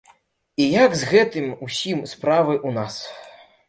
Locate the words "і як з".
0.65-1.11